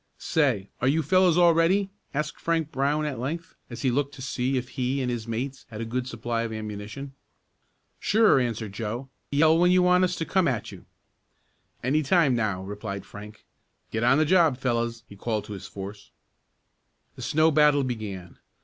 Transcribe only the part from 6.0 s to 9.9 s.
supply of ammunition. "Sure," answered Joe. "Yell when you